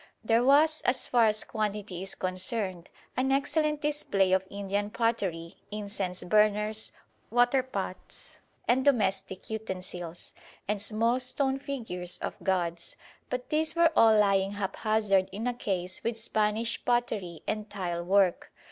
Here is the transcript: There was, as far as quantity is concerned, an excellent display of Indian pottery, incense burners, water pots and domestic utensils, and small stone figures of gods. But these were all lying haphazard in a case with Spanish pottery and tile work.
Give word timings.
There 0.23 0.43
was, 0.43 0.81
as 0.81 1.05
far 1.07 1.25
as 1.27 1.43
quantity 1.43 2.01
is 2.01 2.15
concerned, 2.15 2.89
an 3.15 3.31
excellent 3.31 3.81
display 3.81 4.31
of 4.31 4.43
Indian 4.49 4.89
pottery, 4.89 5.57
incense 5.69 6.23
burners, 6.23 6.91
water 7.29 7.61
pots 7.61 8.37
and 8.67 8.83
domestic 8.83 9.51
utensils, 9.51 10.33
and 10.67 10.81
small 10.81 11.19
stone 11.19 11.59
figures 11.59 12.17
of 12.17 12.35
gods. 12.41 12.95
But 13.29 13.49
these 13.51 13.75
were 13.75 13.91
all 13.95 14.17
lying 14.17 14.53
haphazard 14.53 15.29
in 15.31 15.45
a 15.45 15.53
case 15.53 16.03
with 16.03 16.17
Spanish 16.17 16.83
pottery 16.83 17.43
and 17.47 17.69
tile 17.69 18.03
work. 18.03 18.51